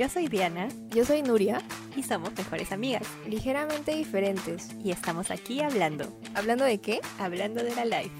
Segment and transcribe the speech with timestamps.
[0.00, 1.60] Yo soy Diana Yo soy Nuria,
[1.94, 3.06] y somos mejores amigas.
[3.26, 4.70] ligeramente diferentes.
[4.82, 7.02] Y estamos aquí hablando, ¿Hablando de qué?
[7.18, 8.14] hablando de la life.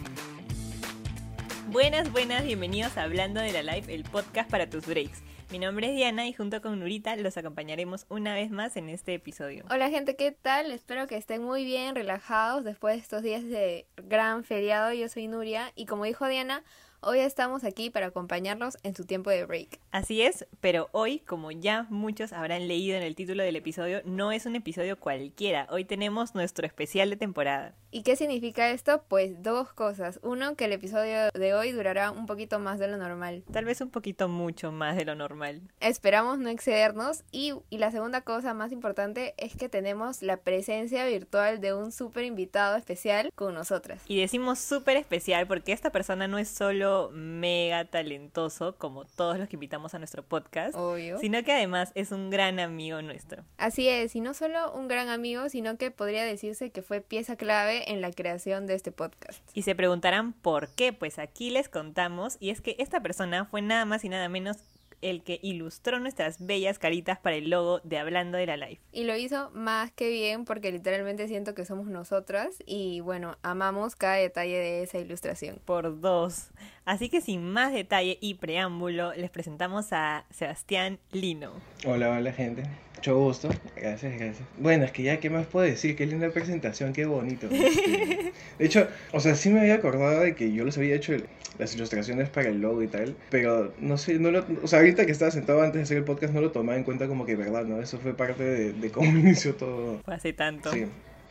[1.68, 5.22] Buenas, buenas, bienvenidos a Hablando de la Life, el podcast para tus breaks.
[5.50, 9.14] Mi nombre es Diana y junto con Nurita los acompañaremos una vez más en este
[9.14, 9.64] episodio.
[9.70, 10.72] Hola gente, ¿qué tal?
[10.72, 14.92] Espero que estén muy bien, relajados después de estos días de gran feriado.
[14.92, 16.62] Yo soy Nuria y como dijo Diana,
[17.02, 19.80] hoy estamos aquí para acompañarlos en su tiempo de break.
[19.90, 24.32] Así es, pero hoy, como ya muchos habrán leído en el título del episodio, no
[24.32, 25.66] es un episodio cualquiera.
[25.70, 27.74] Hoy tenemos nuestro especial de temporada.
[27.92, 29.02] ¿Y qué significa esto?
[29.08, 30.20] Pues dos cosas.
[30.22, 33.42] Uno, que el episodio de hoy durará un poquito más de lo normal.
[33.52, 35.60] Tal vez un poquito mucho más de lo normal.
[35.80, 37.24] Esperamos no excedernos.
[37.32, 41.90] Y, y la segunda cosa más importante es que tenemos la presencia virtual de un
[41.90, 44.02] súper invitado especial con nosotras.
[44.06, 49.48] Y decimos súper especial porque esta persona no es solo mega talentoso como todos los
[49.48, 51.18] que invitamos a nuestro podcast, Obvio.
[51.18, 53.42] sino que además es un gran amigo nuestro.
[53.58, 57.36] Así es, y no solo un gran amigo, sino que podría decirse que fue pieza
[57.36, 59.40] clave en la creación de este podcast.
[59.54, 63.62] Y se preguntarán por qué, pues aquí les contamos, y es que esta persona fue
[63.62, 64.58] nada más y nada menos
[65.02, 68.82] el que ilustró nuestras bellas caritas para el logo de Hablando de la Life.
[68.92, 73.96] Y lo hizo más que bien porque literalmente siento que somos nosotras y bueno, amamos
[73.96, 75.60] cada detalle de esa ilustración.
[75.64, 76.50] Por dos.
[76.84, 81.52] Así que sin más detalle y preámbulo, les presentamos a Sebastián Lino.
[81.86, 82.64] Hola, hola gente.
[83.00, 83.48] Mucho gusto.
[83.76, 84.46] Gracias, gracias.
[84.58, 85.96] Bueno, es que ya, ¿qué más puedo decir?
[85.96, 87.48] Qué linda presentación, qué bonito.
[87.50, 91.14] Este, De hecho, o sea, sí me había acordado de que yo les había hecho
[91.14, 91.24] el-
[91.58, 95.06] las ilustraciones para el logo y tal, pero no sé, no lo, o sea, ahorita
[95.06, 97.36] que estaba sentado antes de hacer el podcast no lo tomaba en cuenta como que,
[97.36, 97.64] ¿verdad?
[97.64, 97.80] ¿No?
[97.80, 100.00] Eso fue parte de, de cómo inició todo.
[100.04, 100.70] Fue hace tanto.
[100.70, 100.84] Sí.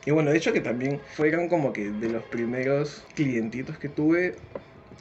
[0.08, 4.34] Y bueno, de hecho que también fueron como que de los primeros clientitos que tuve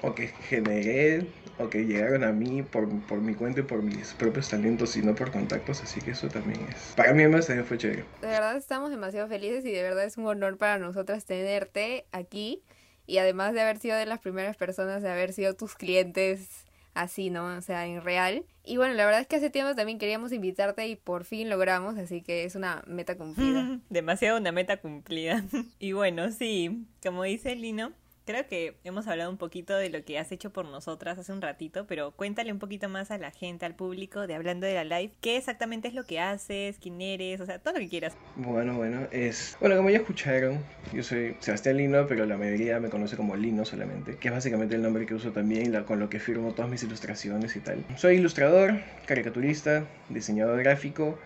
[0.03, 1.25] o que generé
[1.59, 5.03] o que llegaron a mí por, por mi cuenta y por mis propios talentos y
[5.03, 6.95] no por contactos, así que eso también es...
[6.97, 8.05] Para mí además también fue chévere.
[8.21, 12.63] De verdad estamos demasiado felices y de verdad es un honor para nosotras tenerte aquí
[13.07, 17.31] y además de haber sido de las primeras personas, de haber sido tus clientes así,
[17.31, 17.47] ¿no?
[17.57, 18.45] O sea, en real.
[18.65, 21.97] Y bueno, la verdad es que hace tiempo también queríamos invitarte y por fin logramos,
[21.97, 23.81] así que es una meta cumplida.
[23.89, 25.45] Demasiado una meta cumplida.
[25.79, 27.93] Y bueno, sí, como dice Lino,
[28.29, 31.41] creo que hemos hablado un poquito de lo que has hecho por nosotras hace un
[31.41, 34.85] ratito, pero cuéntale un poquito más a la gente, al público de Hablando de la
[34.85, 38.15] Live, qué exactamente es lo que haces, quién eres, o sea, todo lo que quieras.
[38.37, 39.57] Bueno, bueno, es...
[39.61, 40.63] Bueno, como ya escucharon,
[40.93, 44.75] yo soy Sebastián Lino, pero la mayoría me conoce como Lino solamente, que es básicamente
[44.75, 47.83] el nombre que uso también, la- con lo que firmo todas mis ilustraciones y tal.
[47.97, 48.75] Soy ilustrador,
[49.07, 51.19] caricaturista, diseñador gráfico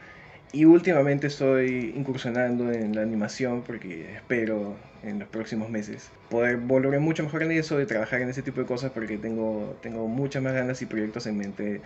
[0.53, 7.01] y últimamente estoy incursionando en la animación porque espero en los próximos meses poder volver
[7.01, 10.43] mucho mejor en eso y trabajar en ese tipo de cosas porque tengo, tengo muchas
[10.43, 11.81] más ganas y proyectos en mente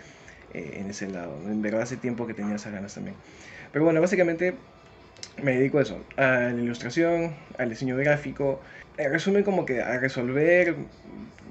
[0.53, 1.39] eh, en ese lado.
[1.49, 3.15] En verdad hace tiempo que tenía esas ganas también.
[3.71, 4.55] Pero bueno, básicamente
[5.41, 8.61] me dedico a eso, a la ilustración, al diseño gráfico,
[8.97, 10.75] en resumen como que a resolver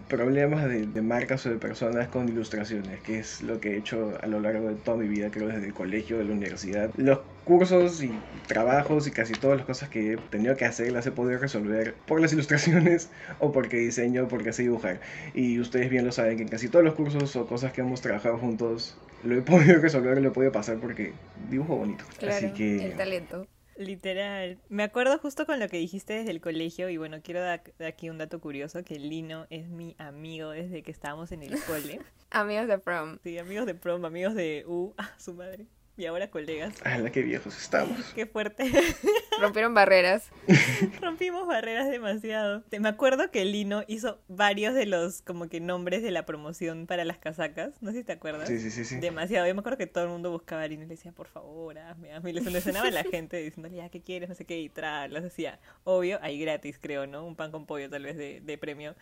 [0.09, 4.19] problemas de, de marcas o de personas con ilustraciones, que es lo que he hecho
[4.22, 6.91] a lo largo de toda mi vida, creo desde el colegio, de la universidad.
[6.97, 8.12] Los cursos y
[8.49, 11.94] trabajos y casi todas las cosas que he tenido que hacer las he podido resolver
[12.06, 15.00] por las ilustraciones o porque diseño o porque sé dibujar.
[15.34, 18.00] Y ustedes bien lo saben que en casi todos los cursos o cosas que hemos
[18.00, 21.12] trabajado juntos lo he podido resolver, lo he podido pasar porque
[21.50, 22.05] dibujo bonito.
[22.19, 22.87] Claro, Así que...
[22.87, 23.47] el talento.
[23.76, 24.59] Literal.
[24.69, 28.09] Me acuerdo justo con lo que dijiste desde el colegio y bueno, quiero dar aquí
[28.09, 32.00] un dato curioso, que Lino es mi amigo desde que estábamos en el cole.
[32.31, 33.19] Amigos de prom.
[33.22, 35.66] Sí, amigos de prom, amigos de U, ah, su madre.
[35.98, 36.74] Y ahora colegas.
[36.84, 37.98] ¡Hala, qué viejos estamos!
[38.14, 38.70] Qué fuerte.
[39.40, 40.30] Rompieron barreras.
[41.00, 42.64] Rompimos barreras demasiado.
[42.78, 47.04] Me acuerdo que Lino hizo varios de los como que nombres de la promoción para
[47.04, 47.74] las casacas.
[47.80, 48.46] No sé si te acuerdas.
[48.46, 48.96] Sí, sí, sí, sí.
[48.96, 49.46] Demasiado.
[49.46, 51.78] Yo me acuerdo que todo el mundo buscaba a Lino y le decía, por favor,
[51.78, 52.30] hazme, hazme.
[52.30, 54.28] Y le solucionaba a la gente diciéndole, ya, ¿qué quieres?
[54.28, 54.58] No sé qué.
[54.60, 57.24] Y tra, las decía, obvio, ahí gratis, creo, ¿no?
[57.24, 58.94] Un pan con pollo tal vez de, de premio.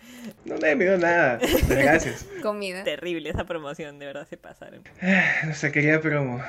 [0.45, 1.41] No me envió nada.
[1.41, 2.27] Pero gracias.
[2.41, 2.85] Comida.
[2.85, 4.83] Terrible esa promoción, de verdad se pasaron.
[5.45, 6.41] Nuestra querida promo.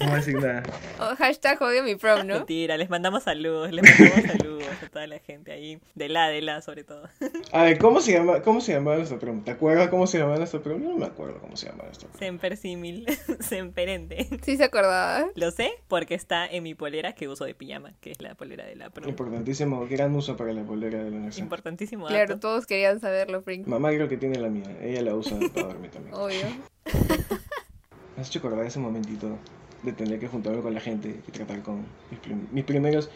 [0.00, 0.62] No voy a decir nada.
[1.00, 2.34] Oh, hashtag odio mi prom, ¿no?
[2.34, 5.80] Mentira, les mandamos saludos, les mandamos saludos a toda la gente ahí.
[5.94, 7.08] De la, de la, sobre todo.
[7.52, 9.42] A ver, ¿cómo se llama, cómo se llamaba nuestra promo?
[9.44, 10.84] ¿Te acuerdas cómo se llamaba nuestra promo?
[10.84, 12.18] Yo no me acuerdo cómo se llamaba nuestra promo.
[12.18, 13.06] Semper símil,
[13.40, 14.28] semperente.
[14.42, 15.26] Sí se acordaba.
[15.34, 18.64] Lo sé porque está en mi polera que uso de pijama, que es la polera
[18.64, 19.08] de la prom.
[19.08, 21.44] Importantísimo, gran uso para la polera de la universidad.
[21.44, 22.14] Importantísimo dato.
[22.14, 23.66] Claro, todos querían saberlo, Frink.
[23.66, 24.76] Mamá creo que tiene la mía.
[24.82, 26.14] Ella la usa para dormir también.
[26.14, 26.46] Obvio.
[28.18, 29.38] Me has hecho acordar ese momentito
[29.84, 33.10] de tener que juntarme con la gente y tratar con mis, prim- mis primeros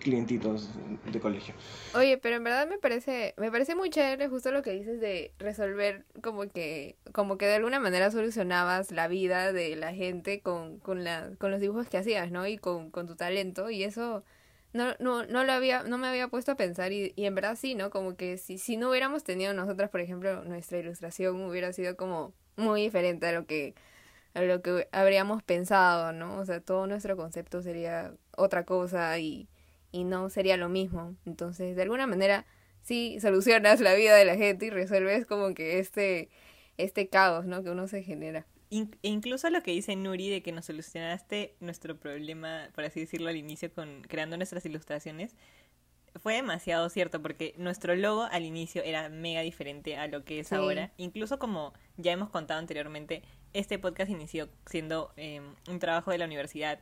[0.00, 0.70] clientitos
[1.12, 1.54] de colegio.
[1.94, 5.30] Oye, pero en verdad me parece, me parece muy chévere justo lo que dices de
[5.38, 10.80] resolver como que, como que de alguna manera solucionabas la vida de la gente con,
[10.80, 12.44] con la, con los dibujos que hacías, ¿no?
[12.48, 14.24] Y con, con tu talento, y eso
[14.72, 17.54] no, no, no lo había, no me había puesto a pensar, y, y en verdad
[17.56, 17.90] sí, ¿no?
[17.90, 22.32] Como que si, si no hubiéramos tenido nosotras, por ejemplo, nuestra ilustración hubiera sido como
[22.56, 23.76] muy diferente a lo que
[24.34, 26.38] a lo que habríamos pensado, ¿no?
[26.38, 29.48] O sea, todo nuestro concepto sería otra cosa y,
[29.92, 31.16] y no sería lo mismo.
[31.26, 32.46] Entonces, de alguna manera,
[32.82, 36.30] sí solucionas la vida de la gente y resuelves como que este,
[36.78, 37.62] este caos, ¿no?
[37.62, 38.46] Que uno se genera.
[38.70, 43.28] e incluso lo que dice Nuri de que nos solucionaste nuestro problema, por así decirlo,
[43.28, 45.34] al inicio con creando nuestras ilustraciones,
[46.16, 50.48] fue demasiado cierto porque nuestro logo al inicio era mega diferente a lo que es
[50.48, 50.54] Sí.
[50.54, 50.92] ahora.
[50.96, 56.26] Incluso como ya hemos contado anteriormente, este podcast inició siendo eh, un trabajo de la
[56.26, 56.80] universidad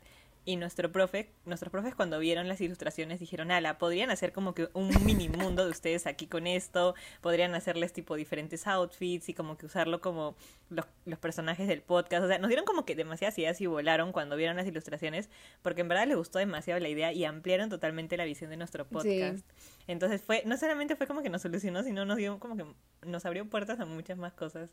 [0.48, 4.70] y nuestro profe, nuestros profes cuando vieron las ilustraciones dijeron, ala, podrían hacer como que
[4.72, 9.58] un mini mundo de ustedes aquí con esto, podrían hacerles tipo diferentes outfits y como
[9.58, 10.36] que usarlo como
[10.70, 12.24] los, los personajes del podcast.
[12.24, 15.28] O sea, nos dieron como que demasiadas ideas y volaron cuando vieron las ilustraciones
[15.60, 18.86] porque en verdad les gustó demasiado la idea y ampliaron totalmente la visión de nuestro
[18.88, 19.44] podcast.
[19.86, 22.64] Entonces fue, no solamente fue como que nos solucionó, sino nos dio como que
[23.06, 24.70] nos abrió puertas a muchas más cosas.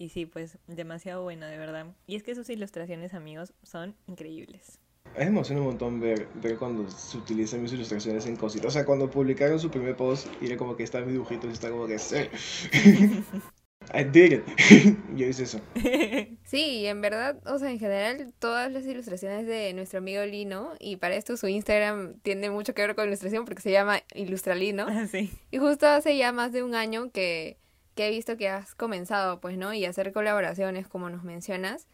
[0.00, 1.84] Y sí, pues demasiado bueno, de verdad.
[2.06, 4.78] Y es que sus ilustraciones, amigos, son increíbles.
[5.14, 8.68] A mí me emociona un montón ver, ver cuando se utilizan mis ilustraciones en cositas.
[8.68, 11.50] O sea, cuando publicaron su primer post y era como que está mi dibujito y
[11.52, 12.16] está como que sí.
[13.92, 14.44] I did it.
[15.14, 15.60] Yo hice eso.
[16.44, 20.72] Sí, y en verdad, o sea, en general, todas las ilustraciones de nuestro amigo Lino,
[20.80, 24.86] y para esto su Instagram tiene mucho que ver con ilustración porque se llama Ilustralino.
[25.06, 25.30] sí.
[25.50, 27.58] Y justo hace ya más de un año que,
[28.00, 29.74] que he visto que has comenzado, pues, ¿no?
[29.74, 31.86] Y hacer colaboraciones, como nos mencionas.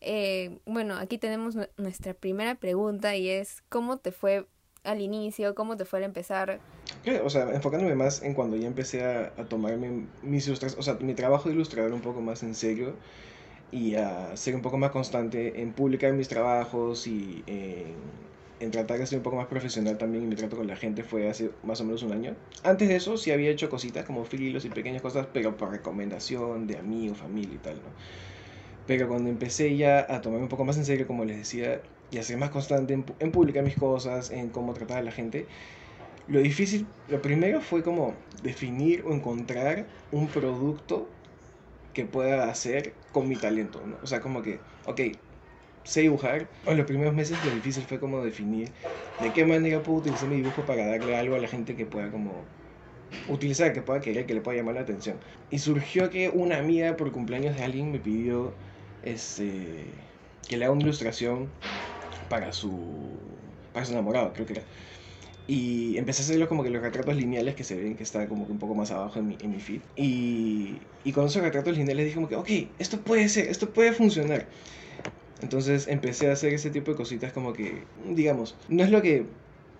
[0.00, 4.44] Eh, bueno, aquí tenemos nu- nuestra primera pregunta y es, ¿cómo te fue
[4.82, 5.54] al inicio?
[5.54, 6.58] ¿Cómo te fue al empezar?
[7.04, 10.94] Claro, o sea, enfocándome más en cuando ya empecé a, a tomarme mis o sea,
[10.94, 12.96] mi trabajo de ilustrador un poco más en serio
[13.70, 17.94] y a ser un poco más constante en publicar mis trabajos y en,
[18.62, 21.04] en tratar de ser un poco más profesional también en mi trato con la gente
[21.04, 22.36] fue hace más o menos un año.
[22.64, 26.66] Antes de eso sí había hecho cositas como filos y pequeñas cosas, pero por recomendación
[26.66, 27.94] de amigos, familia y tal, ¿no?
[28.86, 32.18] Pero cuando empecé ya a tomarme un poco más en serio, como les decía, y
[32.18, 35.48] a ser más constante en, en publicar mis cosas, en cómo tratar a la gente,
[36.26, 41.14] lo difícil, lo primero fue como definir o encontrar un producto
[41.94, 43.98] que pueda hacer con mi talento, ¿no?
[44.02, 45.00] O sea, como que, ok,
[45.84, 46.52] sé dibujar.
[46.64, 48.74] En los primeros meses lo difícil fue como definir
[49.18, 52.10] de qué manera puedo utilizar mi dibujo para darle algo a la gente que pueda
[52.10, 52.52] como
[53.26, 55.20] utilizar, que pueda querer, que le pueda llamar la atención.
[55.48, 58.58] Y surgió que una amiga por cumpleaños de alguien me pidió
[59.02, 60.16] este,
[60.48, 61.58] que le haga una ilustración
[62.28, 64.68] para su, para su enamorado, creo que era.
[65.46, 68.46] Y empecé a hacerlo como que los retratos lineales que se ven, que está como
[68.46, 69.86] que un poco más abajo en mi, en mi feed.
[69.96, 73.92] Y, y con esos retratos lineales dije como que, ok, esto puede ser, esto puede
[73.92, 74.50] funcionar.
[75.42, 79.24] Entonces empecé a hacer ese tipo de cositas como que, digamos, no es lo que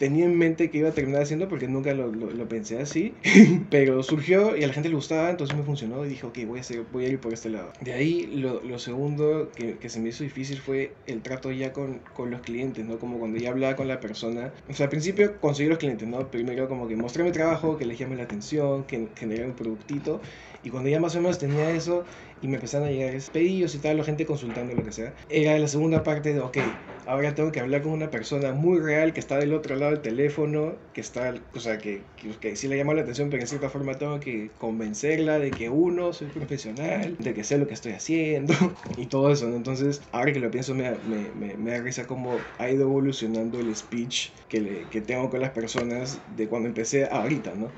[0.02, 3.14] tenía en mente que iba a terminar haciendo porque nunca lo, lo, lo pensé así,
[3.70, 6.58] pero surgió y a la gente le gustaba, entonces me funcionó y dije, ok, voy
[6.58, 7.72] a, hacer, voy a ir por este lado.
[7.80, 11.72] De ahí lo, lo segundo que, que, se me hizo difícil fue el trato ya
[11.72, 12.98] con, con, los clientes, ¿no?
[12.98, 14.52] Como cuando ya hablaba con la persona.
[14.68, 16.28] O sea, al principio conseguí los clientes, ¿no?
[16.32, 20.20] Primero como que mostré mi trabajo, que les llame la atención, que generé un productito.
[20.64, 22.04] Y cuando ya más o menos tenía eso
[22.42, 25.58] y me empezaron a llegar pedidos y tal, la gente consultando lo que sea, era
[25.58, 26.58] la segunda parte de, ok,
[27.06, 30.00] ahora tengo que hablar con una persona muy real que está del otro lado del
[30.00, 33.48] teléfono, que está, o sea, que, que, que sí le llama la atención, pero en
[33.48, 37.74] cierta forma tengo que convencerla de que uno, soy profesional, de que sé lo que
[37.74, 38.54] estoy haciendo
[38.96, 39.56] y todo eso, ¿no?
[39.56, 43.60] Entonces, ahora que lo pienso, me, me, me, me da risa cómo ha ido evolucionando
[43.60, 47.68] el speech que, le, que tengo con las personas de cuando empecé a ahorita, ¿no?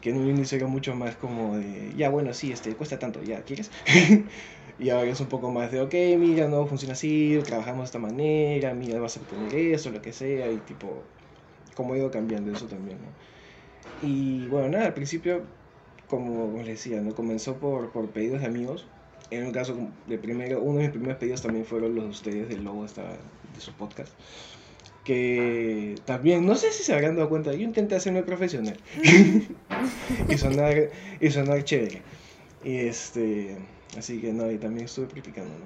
[0.00, 3.22] Que en un inicio era mucho más como de, ya bueno, sí, este, cuesta tanto,
[3.22, 3.70] ya, ¿quieres?
[4.78, 7.98] y ahora es un poco más de, ok, mira, no funciona así, trabajamos de esta
[7.98, 11.02] manera, mira, vas a poner eso, lo que sea, y tipo,
[11.74, 13.34] cómo ha ido cambiando eso también, ¿no?
[14.06, 15.42] Y bueno, nada, al principio,
[16.08, 17.14] como les decía, ¿no?
[17.14, 18.86] Comenzó por, por pedidos de amigos.
[19.30, 22.48] En un caso, de primero, uno de mis primeros pedidos también fueron los de ustedes
[22.48, 24.12] del logo esta, de su podcast.
[25.04, 28.76] Que también, no sé si se habrán dado cuenta, yo intenté hacerme profesional
[30.28, 30.90] y, sonar,
[31.20, 32.02] y sonar chévere.
[32.64, 33.56] Y este,
[33.96, 35.64] así que no, y también estuve practicando, ¿no?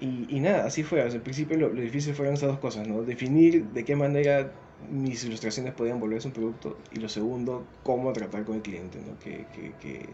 [0.00, 1.00] Y, y nada, así fue.
[1.00, 3.02] Al principio lo, lo, difícil fueron esas dos cosas, ¿no?
[3.02, 4.52] Definir de qué manera
[4.90, 9.18] mis ilustraciones podían volverse un producto y lo segundo, cómo tratar con el cliente, ¿no?
[9.20, 10.08] Que, que, que,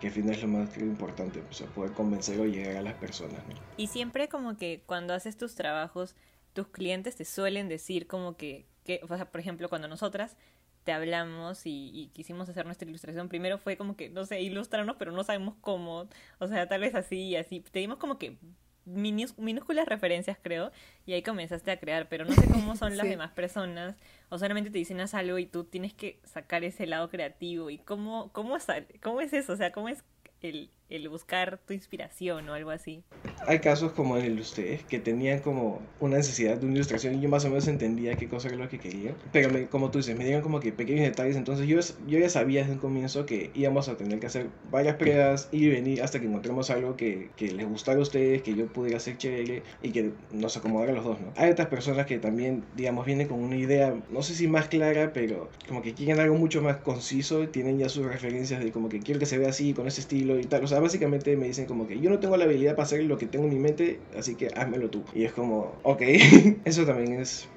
[0.00, 2.82] que al final es lo más creo, importante, o sea, poder convencer o llegar a
[2.82, 3.54] las personas, ¿no?
[3.76, 6.14] Y siempre como que cuando haces tus trabajos,
[6.52, 10.36] tus clientes te suelen decir como que que, o sea, por ejemplo, cuando nosotras
[10.84, 14.96] te hablamos y, y, quisimos hacer nuestra ilustración, primero fue como que, no sé, ilustrarnos,
[14.96, 17.60] pero no sabemos cómo, o sea, tal vez así y así.
[17.60, 18.38] Te dimos como que
[18.86, 20.70] minúsculas referencias, creo,
[21.06, 23.96] y ahí comenzaste a crear, pero no sé cómo son las demás personas,
[24.28, 27.78] o solamente te dicen haz algo y tú tienes que sacar ese lado creativo, y
[27.78, 28.56] cómo, cómo,
[29.02, 30.04] cómo es eso, o sea, cómo es
[30.42, 33.02] el, el buscar tu inspiración o algo así.
[33.46, 37.20] Hay casos como el de ustedes que tenían como una necesidad de una ilustración y
[37.20, 39.14] yo más o menos entendía qué cosa era lo que quería.
[39.32, 41.36] Pero como tú dices, me dieron como que pequeños detalles.
[41.36, 44.96] Entonces yo, yo ya sabía desde un comienzo que íbamos a tener que hacer varias
[44.96, 48.66] pruebas y venir hasta que encontremos algo que, que les gustara a ustedes, que yo
[48.66, 51.32] pudiera hacer chévere y que nos acomodara a los dos, ¿no?
[51.36, 55.12] Hay otras personas que también, digamos, vienen con una idea, no sé si más clara,
[55.12, 59.00] pero como que quieren algo mucho más conciso, tienen ya sus referencias de como que
[59.00, 60.62] quiero que se vea así, con ese estilo y tal.
[60.62, 63.18] O sea, básicamente me dicen como que yo no tengo la habilidad para hacer lo
[63.18, 65.04] que tengo en mi mente, así que házmelo tú.
[65.12, 66.02] Y es como, ok,
[66.64, 67.48] eso también es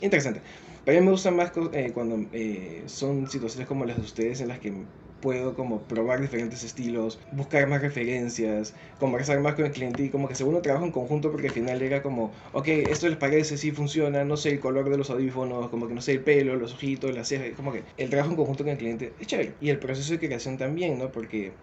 [0.00, 0.42] interesante.
[0.84, 4.40] Pero a mí me gusta más eh, cuando eh, son situaciones como las de ustedes
[4.40, 4.88] en las que
[5.20, 10.26] puedo como probar diferentes estilos, buscar más referencias, conversar más con el cliente y como
[10.28, 13.70] que según trabajo en conjunto porque al final era como, ok, esto les parece, sí
[13.70, 16.74] funciona, no sé, el color de los audífonos, como que no sé, el pelo, los
[16.74, 19.56] ojitos, las cejas, como que el trabajo en conjunto con el cliente es chévere.
[19.60, 21.12] Y el proceso de creación también, ¿no?
[21.12, 21.54] Porque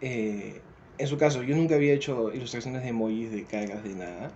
[0.00, 0.60] eh,
[0.98, 4.30] en su caso, yo nunca había hecho ilustraciones de emojis, de caras, de nada.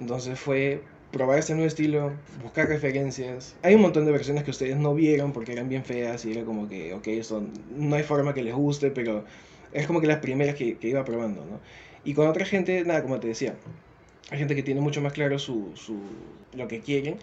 [0.00, 2.12] Entonces fue probar este nuevo estilo,
[2.42, 3.56] buscar referencias.
[3.62, 6.44] Hay un montón de versiones que ustedes no vieron porque eran bien feas y era
[6.44, 7.42] como que, ok, esto
[7.74, 9.24] no hay forma que les guste, pero
[9.72, 11.60] es como que las primeras que, que iba probando, ¿no?
[12.04, 13.54] Y con otra gente, nada, como te decía,
[14.30, 15.98] hay gente que tiene mucho más claro su, su,
[16.54, 17.16] lo que quieren.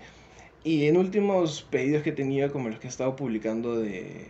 [0.63, 4.27] Y en últimos pedidos que he tenido, como los que he estado publicando de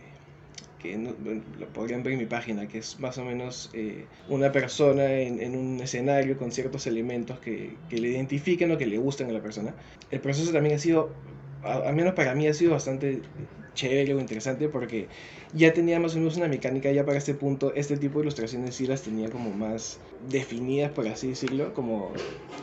[0.78, 5.12] que lo podrían ver en mi página, que es más o menos eh, una persona
[5.14, 9.28] en, en, un escenario con ciertos elementos que, que, le identifiquen o que le gusten
[9.30, 9.74] a la persona.
[10.10, 11.10] El proceso también ha sido,
[11.62, 13.20] al menos para mí, ha sido bastante
[13.76, 15.06] chévere o interesante porque
[15.54, 18.74] ya tenía más o menos una mecánica ya para este punto, este tipo de ilustraciones
[18.74, 22.10] sí las tenía como más definidas, por así decirlo, como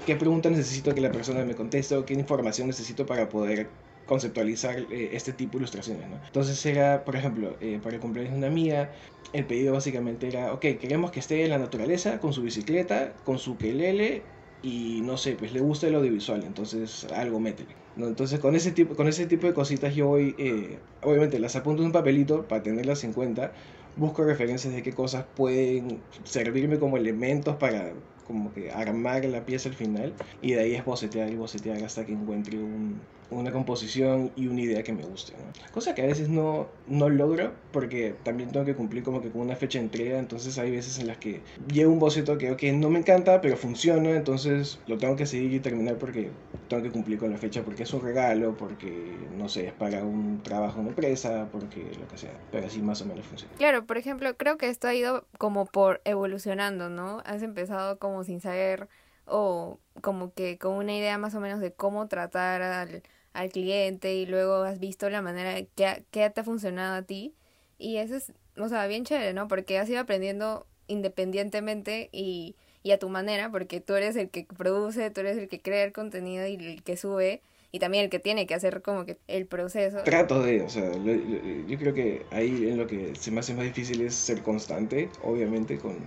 [0.05, 3.69] qué pregunta necesito que la persona me conteste o qué información necesito para poder
[4.05, 6.09] conceptualizar eh, este tipo de ilustraciones.
[6.09, 6.19] ¿no?
[6.25, 8.91] Entonces era, por ejemplo, eh, para el cumpleaños de una amiga,
[9.33, 13.39] el pedido básicamente era, ok, queremos que esté en la naturaleza con su bicicleta, con
[13.39, 14.21] su quelele
[14.61, 17.75] y no sé, pues le gusta el audiovisual, entonces algo métele.
[17.97, 21.81] Entonces con ese, tipo, con ese tipo de cositas yo voy, eh, obviamente las apunto
[21.81, 23.51] en un papelito para tenerlas en cuenta,
[23.95, 27.93] busco referencias de qué cosas pueden servirme como elementos para
[28.25, 32.05] como que armar la pieza al final y de ahí es bocetear y bocetear hasta
[32.05, 35.33] que encuentre un, una composición y una idea que me guste.
[35.33, 35.71] ¿no?
[35.71, 39.41] Cosa que a veces no, no logro porque también tengo que cumplir como que con
[39.41, 42.89] una fecha de entrega, entonces hay veces en las que llevo un boceto que no
[42.89, 46.29] me encanta pero funciona, entonces lo tengo que seguir y terminar porque
[46.67, 50.03] tengo que cumplir con la fecha porque es un regalo, porque no sé, es para
[50.03, 53.53] un trabajo en empresa, porque lo que sea, pero así más o menos funciona.
[53.57, 57.21] Claro, por ejemplo, creo que esto ha ido como por evolucionando, ¿no?
[57.25, 58.87] Has empezado como sin saber
[59.25, 63.03] o como que con una idea más o menos de cómo tratar al,
[63.33, 67.33] al cliente y luego has visto la manera que, que te ha funcionado a ti
[67.77, 69.47] y eso es, o sea, bien chévere, ¿no?
[69.47, 74.45] Porque has ido aprendiendo independientemente y, y a tu manera, porque tú eres el que
[74.45, 78.09] produce, tú eres el que crea el contenido y el que sube y también el
[78.11, 80.03] que tiene que hacer como que el proceso.
[80.03, 83.65] Trato de, o sea, yo creo que ahí en lo que se me hace más
[83.65, 85.97] difícil es ser constante, obviamente, con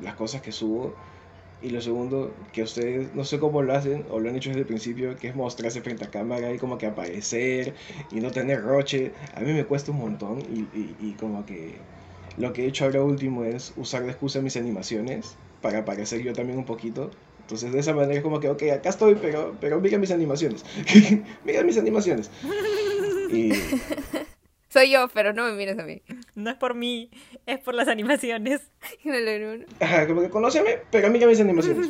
[0.00, 0.94] las cosas que subo
[1.64, 4.60] y lo segundo, que ustedes no sé cómo lo hacen o lo han hecho desde
[4.60, 7.74] el principio, que es mostrarse frente a cámara y como que aparecer
[8.12, 9.12] y no tener roche.
[9.34, 11.76] A mí me cuesta un montón y, y, y como que
[12.36, 16.34] lo que he hecho ahora último es usar de excusa mis animaciones para aparecer yo
[16.34, 17.10] también un poquito.
[17.40, 20.66] Entonces de esa manera es como que, ok, acá estoy, pero, pero mira mis animaciones.
[21.46, 22.30] mira mis animaciones.
[23.30, 23.52] Y
[24.74, 26.02] soy yo, pero no me mires a mí.
[26.34, 27.08] No es por mí,
[27.46, 28.72] es por las animaciones.
[29.80, 31.88] Ajá, como que conóceme, pero mira mis animaciones.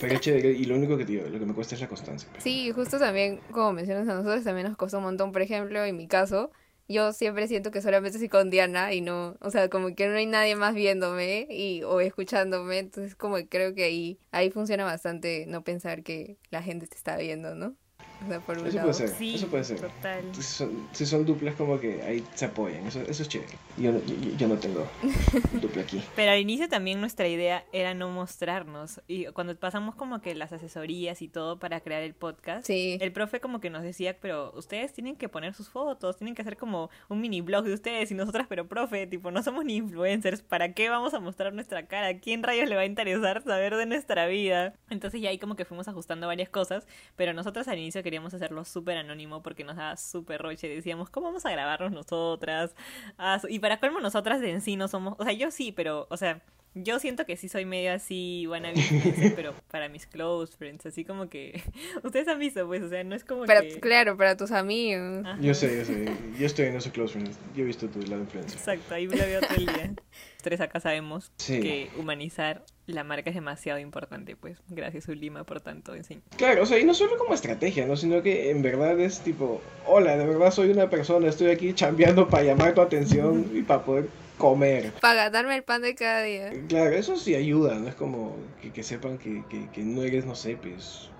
[0.00, 2.28] pero chévere, y lo único que te digo, lo que me cuesta es la constancia.
[2.38, 5.30] Sí, justo también, como mencionas a nosotros, también nos costó un montón.
[5.30, 6.50] Por ejemplo, en mi caso,
[6.88, 10.16] yo siempre siento que solamente estoy con Diana y no, o sea, como que no
[10.16, 14.84] hay nadie más viéndome y o escuchándome, entonces como que creo que ahí ahí funciona
[14.84, 17.76] bastante no pensar que la gente te está viendo, ¿no?
[18.20, 19.90] Eso puede ser, eso puede ser.
[20.32, 23.52] Si son, si son, duplas como que ahí se apoyan, eso, eso es chévere.
[23.76, 24.86] Yo, yo, yo no tengo
[25.60, 26.02] dupla aquí.
[26.16, 29.00] Pero al inicio también nuestra idea era no mostrarnos.
[29.06, 33.40] Y cuando pasamos como que las asesorías y todo para crear el podcast, el profe
[33.40, 36.90] como que nos decía, pero ustedes tienen que poner sus fotos, tienen que hacer como
[37.08, 40.72] un mini blog de ustedes y nosotras, pero profe, tipo, no somos ni influencers, ¿para
[40.74, 42.18] qué vamos a mostrar nuestra cara?
[42.18, 44.74] ¿Quién rayos le va a interesar saber de nuestra vida?
[44.90, 48.64] Entonces ya ahí como que fuimos ajustando varias cosas, pero nosotros al inicio queríamos hacerlo
[48.64, 50.66] súper anónimo porque nos daba súper roche.
[50.66, 52.74] Decíamos, ¿cómo vamos a grabarnos nosotras?
[53.18, 55.14] Ah, y para colmo, nosotras de en sí no somos.
[55.18, 56.40] O sea, yo sí, pero, o sea,
[56.74, 58.74] yo siento que sí soy medio así, wannabe
[59.36, 61.62] pero para mis close friends, así como que
[62.04, 63.80] ustedes han visto, pues, o sea, no es como que...
[63.80, 65.24] Claro, para tus amigos.
[65.40, 68.22] Yo sé, yo sé, yo estoy en esos close friends, yo he visto tu lado
[68.22, 68.58] influencer.
[68.58, 69.94] Exacto, ahí lo veo todo el día.
[70.42, 75.94] Tres acá sabemos que humanizar la marca es demasiado importante, pues, gracias Ulima por tanto
[75.94, 76.22] enseñar.
[76.36, 77.96] Claro, o sea, y no solo como estrategia, ¿no?
[77.96, 82.28] Sino que en verdad es tipo, hola, de verdad soy una persona, estoy aquí chambeando
[82.28, 84.92] para llamar tu atención y para poder comer.
[85.00, 86.52] Para ganarme el pan de cada día.
[86.68, 88.36] Claro, eso sí ayuda, no es como
[88.74, 89.42] que, sepan que,
[89.82, 91.10] no eres, no sé, pues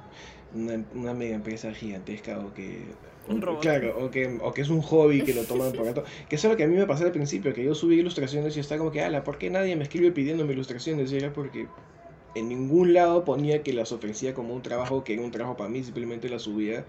[0.54, 2.84] una, una mega empresa gigantesca o que...
[3.28, 3.60] Un robot.
[3.60, 6.04] Claro, o que, o que es un hobby que lo toman por rato.
[6.30, 8.56] Que eso es lo que a mí me pasó al principio, que yo subí ilustraciones
[8.56, 11.12] y estaba como que, ala, ¿por qué nadie me escribe pidiéndome ilustraciones?
[11.12, 11.66] Y era porque
[12.34, 15.68] en ningún lado ponía que las ofrecía como un trabajo, que era un trabajo para
[15.68, 16.84] mí, simplemente las subía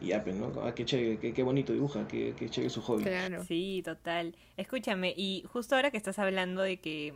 [0.00, 0.52] y ya, pues, ¿no?
[0.62, 3.02] Ah, qué chévere, qué, bonito dibuja, qué, qué chévere su hobby.
[3.02, 3.44] Claro.
[3.44, 4.36] Sí, total.
[4.56, 7.14] Escúchame, y justo ahora que estás hablando de que,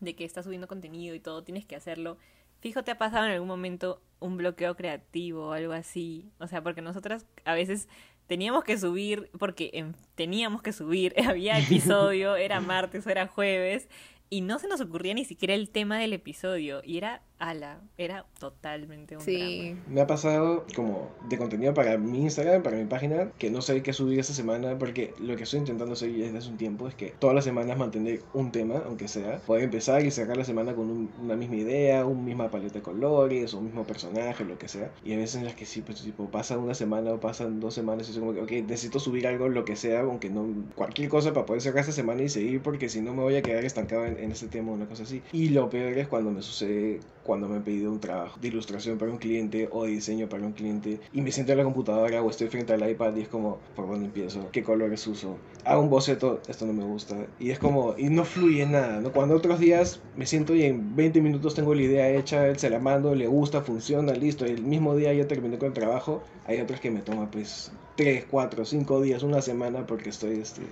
[0.00, 2.16] de que estás subiendo contenido y todo, tienes que hacerlo.
[2.60, 6.30] Fijo, ¿te ha pasado en algún momento un bloqueo creativo o algo así?
[6.38, 7.88] O sea, porque nosotras a veces
[8.26, 13.88] teníamos que subir, porque teníamos que subir, había episodio, era martes o era jueves,
[14.28, 18.26] y no se nos ocurría ni siquiera el tema del episodio, y era ala, era
[18.38, 19.74] totalmente un sí.
[19.88, 23.82] Me ha pasado como de contenido para mi Instagram, para mi página, que no sé
[23.82, 26.94] qué subir esta semana, porque lo que estoy intentando hacer desde hace un tiempo es
[26.94, 30.74] que todas las semanas mantener un tema, aunque sea, poder empezar y cerrar la semana
[30.74, 34.92] con una misma idea, una misma paleta de colores, un mismo personaje, lo que sea.
[35.02, 37.72] Y a veces en las que sí, pues tipo, pasa una semana o pasan dos
[37.72, 41.08] semanas y es como que, ok, necesito subir algo, lo que sea, aunque no, cualquier
[41.08, 43.64] cosa para poder cerrar esta semana y seguir, porque si no me voy a quedar
[43.64, 45.22] estancado en, en ese tema o una cosa así.
[45.32, 48.98] Y lo peor es cuando me sucede cuando me he pedido un trabajo de ilustración
[48.98, 52.20] para un cliente o de diseño para un cliente y me siento en la computadora
[52.20, 54.48] o estoy frente al iPad y es como, ¿por dónde empiezo?
[54.50, 55.36] ¿Qué colores uso?
[55.64, 57.28] Hago un boceto, esto no me gusta.
[57.38, 59.12] Y es como, y no fluye nada, ¿no?
[59.12, 62.80] Cuando otros días me siento y en 20 minutos tengo la idea hecha, se la
[62.80, 64.44] mando, le gusta, funciona, listo.
[64.44, 66.24] El mismo día ya terminé con el trabajo.
[66.46, 70.62] Hay otros que me toma pues 3, 4, 5 días, una semana porque estoy este,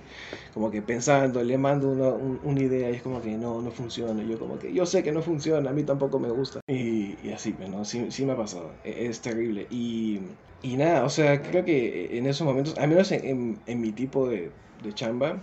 [0.51, 4.23] como que pensando, le mando una, una idea y es como que no, no funciona.
[4.23, 7.51] Yo como que yo sé que no funciona, a mí tampoco me gusta y, así,
[7.51, 7.85] pues, ¿no?
[7.85, 8.71] Sí, sí, me ha pasado.
[8.83, 9.67] E, es, terrible.
[9.69, 10.21] Y,
[10.63, 14.27] y, nada, o sea, creo que en esos momentos, al menos en, en, mi tipo
[14.27, 14.49] de,
[14.81, 15.37] de, chamba,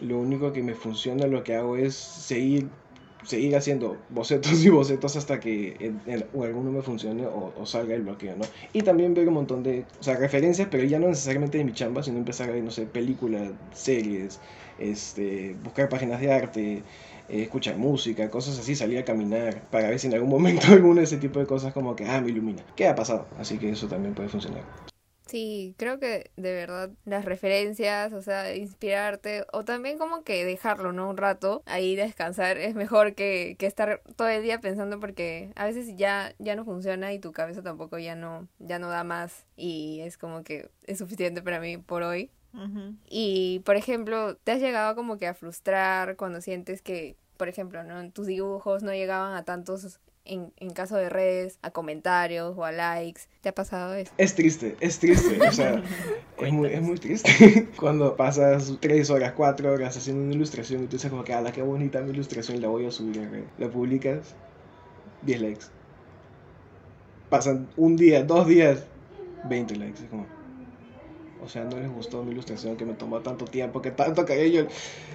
[0.00, 2.68] lo único que me funciona, lo que hago es seguir
[3.26, 8.36] seguir haciendo bocetos y bocetos hasta que en, alguno me funcione o, salga el bloqueo,
[8.36, 8.44] ¿no?
[8.72, 11.72] Y también veo un montón de, o sea, referencias, pero ya no necesariamente de mi
[11.72, 14.40] chamba, sino empezar a ver, no sé, películas, series,
[14.78, 16.82] este, buscar páginas de arte,
[17.28, 20.96] eh, escuchar música, cosas así, salir a caminar, para ver si en algún momento alguno
[20.96, 22.62] de ese tipo de cosas como que, ah, me ilumina.
[22.76, 23.26] ¿Qué ha pasado?
[23.38, 24.62] Así que eso también puede funcionar.
[25.26, 30.92] Sí, creo que de verdad las referencias, o sea, inspirarte o también como que dejarlo,
[30.92, 31.10] ¿no?
[31.10, 35.64] Un rato ahí descansar es mejor que, que estar todo el día pensando porque a
[35.64, 39.46] veces ya, ya no funciona y tu cabeza tampoco ya no, ya no da más
[39.56, 42.30] y es como que es suficiente para mí por hoy.
[43.10, 47.84] Y, por ejemplo, ¿te has llegado como que a frustrar cuando sientes que, por ejemplo,
[47.84, 48.10] ¿no?
[48.12, 52.72] tus dibujos no llegaban a tantos en, en, caso de redes, a comentarios o a
[52.72, 53.22] likes.
[53.40, 54.12] ¿Te ha pasado eso?
[54.18, 55.40] Es triste, es triste.
[55.40, 55.82] O sea,
[56.38, 57.68] es, muy, es muy triste.
[57.78, 61.52] Cuando pasas tres horas, cuatro horas haciendo una ilustración y tú dices como que, ala,
[61.52, 63.44] qué bonita mi ilustración, la voy a subir a red.
[63.58, 64.34] La publicas,
[65.22, 65.66] 10 likes.
[67.28, 68.84] Pasan un día, dos días,
[69.48, 70.02] 20 likes.
[70.02, 70.26] Es como,
[71.44, 74.66] o sea, no les gustó mi ilustración que me tomó tanto tiempo, que tanto cariño.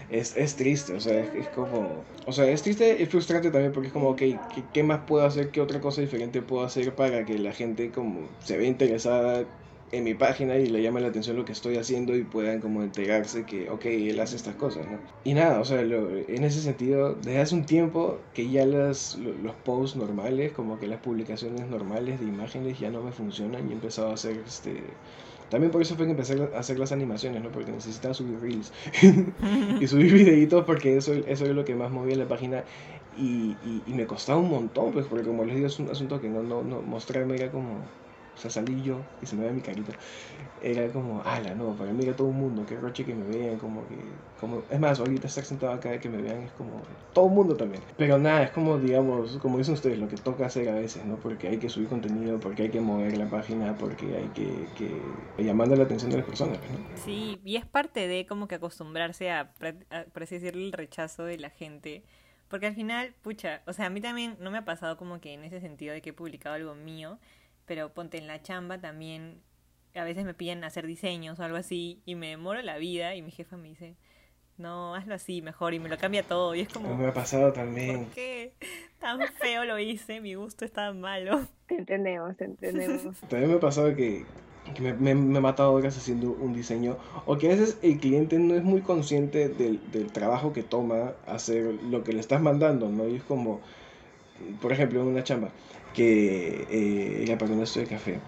[0.10, 2.04] Es, es triste, o sea, es, como.
[2.26, 4.38] O sea, es triste y frustrante también porque es como, ok, ¿qué,
[4.74, 5.50] ¿qué, más puedo hacer?
[5.52, 9.46] ¿Qué otra cosa diferente puedo hacer para que la gente como se vea interesada
[9.92, 12.82] en mi página y le llame la atención lo que estoy haciendo y puedan como
[12.84, 14.98] enterarse que, ok, él hace estas cosas, ¿no?
[15.24, 19.54] Y nada, o sea, en ese sentido, desde hace un tiempo que ya las, los
[19.66, 23.74] posts normales, como que las publicaciones normales de imágenes ya no me funcionan y he
[23.74, 24.82] empezado a hacer este
[25.52, 27.52] también por eso fue que empecé a hacer las animaciones, ¿no?
[27.52, 28.72] Porque necesitaba subir reels
[29.82, 32.64] y subir videitos porque eso, eso es lo que más movía la página
[33.18, 36.30] y, y, me costaba un montón, pues porque como les digo es un asunto que
[36.30, 37.80] no, no, no mostrarme era como
[38.42, 39.94] sea, salí yo y se me ve mi carita.
[40.62, 43.58] Era como, ala, no, para mí era todo el mundo, qué roche que me vean,
[43.58, 43.96] como que,
[44.40, 46.82] como, es más, ahorita estar sentado acá que me vean es como,
[47.14, 47.82] todo el mundo también.
[47.98, 51.16] Pero nada, es como, digamos, como dicen ustedes, lo que toca hacer a veces, ¿no?
[51.18, 55.44] Porque hay que subir contenido, porque hay que mover la página, porque hay que, que
[55.44, 56.98] llamando la atención de las personas, ¿no?
[57.04, 59.52] Sí, y es parte de como que acostumbrarse a,
[60.14, 62.04] por así decirlo, el rechazo de la gente.
[62.52, 65.34] Porque al final, pucha, o sea, a mí también no me ha pasado como que
[65.34, 67.18] en ese sentido de que he publicado algo mío,
[67.66, 69.42] pero ponte en la chamba también
[69.96, 73.22] a veces me piden hacer diseños o algo así y me demoro la vida y
[73.22, 73.96] mi jefa me dice,
[74.58, 76.96] no, hazlo así mejor y me lo cambia todo y es como...
[76.96, 78.06] Me ha pasado también.
[78.06, 78.54] ¿Por qué?
[79.00, 81.42] Tan feo lo hice, mi gusto es tan malo.
[81.68, 83.18] Te entendemos, te entendemos.
[83.30, 84.26] También me ha pasado que,
[84.76, 87.98] que me, me, me he matado horas haciendo un diseño o que a veces el
[87.98, 92.42] cliente no es muy consciente del, del trabajo que toma hacer lo que le estás
[92.42, 93.08] mandando, ¿no?
[93.08, 93.62] Y es como,
[94.62, 95.50] por ejemplo, en una chamba
[95.94, 98.22] que eh, un estudio de café,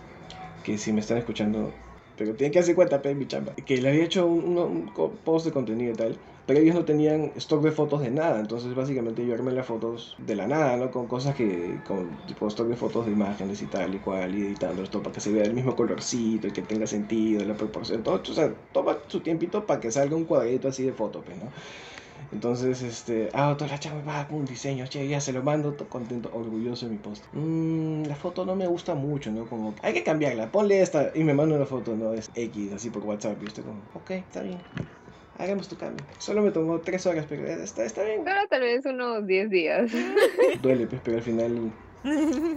[0.63, 1.79] que si me están escuchando,
[2.15, 5.17] pero tienen que hacer cuenta, pe, mi chamba, que le había hecho un, un- un
[5.23, 8.73] post de contenido y tal, pero ellos no tenían stock de fotos de nada, entonces
[8.75, 10.91] básicamente yo armé las fotos de la nada, ¿no?
[10.91, 14.43] Con cosas que, con tipo stock de fotos de imágenes y tal y cual, y
[14.43, 18.03] editando esto para que se vea el mismo colorcito y que tenga sentido, la proporción,
[18.03, 21.37] todo, o sea, toma su tiempito para que salga un cuadrito así de foto, pues,
[21.37, 21.51] ¿no?
[22.33, 25.73] Entonces, este, ah, toda la chava va con un diseño, che, ya se lo mando,
[25.73, 27.23] to- contento, orgulloso de mi post.
[27.33, 29.45] Mm, la foto no me gusta mucho, ¿no?
[29.45, 32.13] Como, hay que cambiarla, ponle esta, y me manda una foto, ¿no?
[32.13, 34.57] Es X, así por WhatsApp, y usted como, ok, está bien,
[35.37, 36.03] hagamos tu cambio.
[36.17, 38.27] Solo me tomó tres horas, pero está, está bien.
[38.27, 39.91] Ahora tal vez unos 10 días.
[40.61, 41.71] Duele, pues, pero al final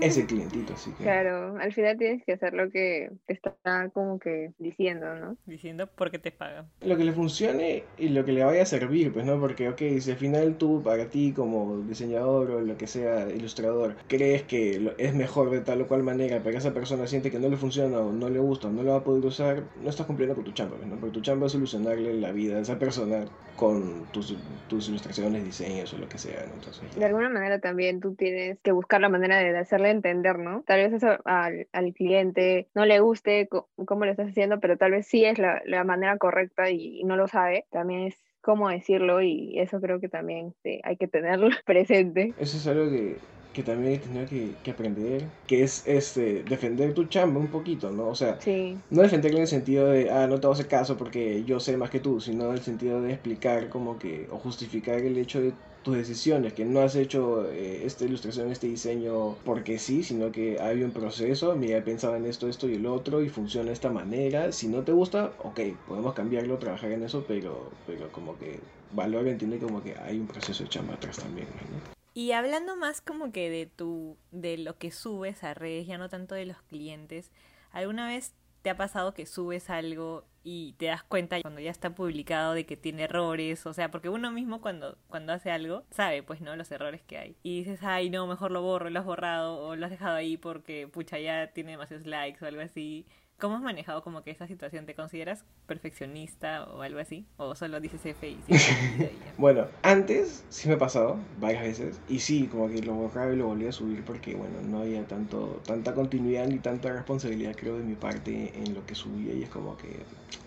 [0.01, 1.05] es el clientito, así que...
[1.05, 3.57] Claro, al final tienes que hacer lo que te está
[3.93, 5.37] como que diciendo, ¿no?
[5.47, 6.67] Diciendo porque te pagan.
[6.81, 9.41] lo que le funcione y lo que le vaya a servir, pues, ¿no?
[9.41, 13.97] Porque, ok, si al final tú, para ti como diseñador o lo que sea, ilustrador,
[14.09, 17.49] crees que es mejor de tal o cual manera, pero esa persona siente que no
[17.49, 20.07] le funciona o no le gusta o no lo va a poder usar, no estás
[20.07, 20.97] cumpliendo con tu chamba, pues, ¿no?
[20.97, 24.37] Porque tu chamba es solucionarle la vida a esa persona con tus,
[24.69, 26.55] tus ilustraciones, diseños o lo que sea, ¿no?
[26.55, 30.63] Entonces, De alguna manera también tú tienes que buscar la manera de hacerle entender, ¿no?
[30.67, 34.93] Tal vez eso al, al cliente no le guste cómo lo estás haciendo, pero tal
[34.93, 37.67] vez sí es la, la manera correcta y, y no lo sabe.
[37.71, 38.17] También es
[38.47, 42.33] cómo decirlo y eso creo que también sí, hay que tenerlo presente.
[42.39, 43.17] Eso es algo que,
[43.57, 47.91] que también he tenido que, que aprender, que es este, defender tu chamba un poquito,
[47.91, 48.09] ¿no?
[48.09, 50.69] O sea, Sí, No defenderlo en el sentido de, ah, no te voy a hacer
[50.69, 54.29] caso porque yo sé más que tú, sino en el sentido de explicar como que,
[54.31, 58.67] o justificar el hecho de tus decisiones, que no has hecho eh, esta ilustración, este
[58.69, 62.75] diseño porque sí, sino que hay un proceso, mira, he pensado en esto, esto y
[62.75, 64.53] el otro, y funciona de esta manera.
[64.53, 69.29] Si no te gusta, ok, podemos cambiarlo, trabajar en eso, pero, pero como que valor
[69.29, 71.96] entiende como que hay un proceso de chamba atrás también, ¿no?
[72.17, 76.09] Y hablando más como que de tu, de lo que subes a redes, ya no
[76.09, 77.31] tanto de los clientes,
[77.73, 81.95] ¿alguna vez te ha pasado que subes algo y te das cuenta cuando ya está
[81.95, 83.67] publicado de que tiene errores?
[83.67, 86.57] O sea, porque uno mismo cuando, cuando hace algo sabe, pues, ¿no?
[86.57, 87.37] Los errores que hay.
[87.43, 90.39] Y dices, ay, no, mejor lo borro, lo has borrado o lo has dejado ahí
[90.39, 93.05] porque, pucha, ya tiene demasiados likes o algo así.
[93.39, 94.87] ¿Cómo has manejado como que esa situación?
[94.87, 97.27] ¿Te consideras perfeccionista o algo así?
[97.37, 98.59] ¿O solo dices F y ya?
[99.37, 103.37] Bueno, antes sí me ha pasado varias veces y sí, como que lo borraba y
[103.37, 107.77] lo volvía a subir porque, bueno, no había tanto, tanta continuidad ni tanta responsabilidad, creo,
[107.77, 109.99] de mi parte en lo que subía y es como que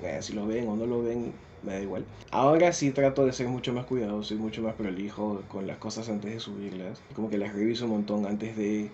[0.01, 2.05] eh, si lo ven o no lo ven, me da igual.
[2.31, 6.09] Ahora sí trato de ser mucho más cuidadoso y mucho más prolijo con las cosas
[6.09, 8.89] antes de subirlas, como que las reviso un montón antes de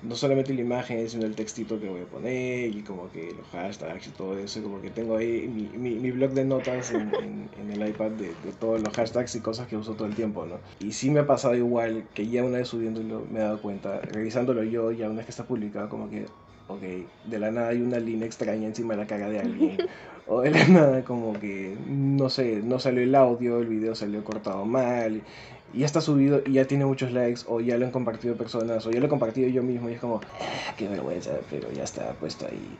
[0.00, 3.48] no solamente la imagen, sino el textito que voy a poner y como que los
[3.48, 7.14] hashtags y todo eso, como que tengo ahí mi, mi, mi blog de notas en,
[7.20, 10.14] en- en el iPad de, de todos los hashtags y cosas que uso todo el
[10.14, 10.60] tiempo, ¿no?
[10.78, 14.00] Y sí me ha pasado igual que ya una vez subiéndolo me he dado cuenta,
[14.00, 16.30] revisándolo yo, ya una vez que está publicado, como que,
[16.66, 16.82] ok,
[17.22, 19.84] de la nada hay una línea extraña encima de la cara de alguien.
[20.30, 24.22] O de la nada como que, no sé, no salió el audio, el video salió
[24.24, 25.24] cortado mal,
[25.72, 28.86] y ya está subido y ya tiene muchos likes, o ya lo han compartido personas,
[28.86, 31.84] o ya lo he compartido yo mismo, y es como, "Ah, qué vergüenza, pero ya
[31.84, 32.76] está puesto ahí.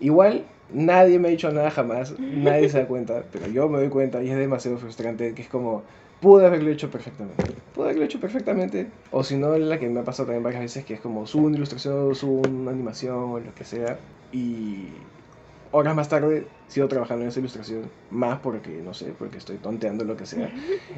[0.00, 3.88] Igual, nadie me ha dicho nada jamás, nadie se da cuenta, pero yo me doy
[3.88, 5.82] cuenta y es demasiado frustrante, que es como,
[6.20, 10.04] pude haberlo hecho perfectamente, pude haberlo hecho perfectamente, o si no, la que me ha
[10.04, 13.54] pasado también varias veces, que es como, subo una ilustración, subo una animación, o lo
[13.54, 13.98] que sea,
[14.32, 14.88] y
[15.72, 20.04] horas más tarde sigo trabajando en esa ilustración, más porque, no sé, porque estoy tonteando
[20.04, 20.50] lo que sea.